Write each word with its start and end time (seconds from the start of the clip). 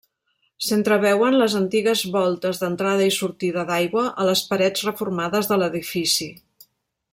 S'entreveuen 0.67 1.35
les 1.41 1.55
antigues 1.59 2.01
voltes 2.15 2.63
d'entrada 2.63 3.05
i 3.11 3.13
sortida 3.19 3.67
d'aigua 3.69 4.07
a 4.23 4.27
les 4.31 4.43
parets 4.53 4.87
reformades 4.89 5.53
de 5.53 5.61
l'edifici. 5.63 6.31